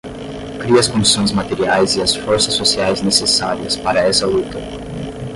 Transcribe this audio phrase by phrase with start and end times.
[0.59, 4.57] cria as condições materiais e as forças sociais necessárias para essa luta